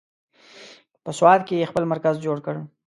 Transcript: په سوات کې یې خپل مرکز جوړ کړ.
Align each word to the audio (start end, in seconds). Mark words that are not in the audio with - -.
په 1.03 1.11
سوات 1.19 1.41
کې 1.47 1.55
یې 1.59 1.69
خپل 1.71 1.83
مرکز 1.91 2.15
جوړ 2.25 2.37
کړ. 2.45 2.55